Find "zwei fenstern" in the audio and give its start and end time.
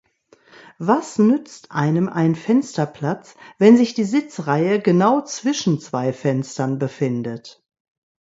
5.79-6.79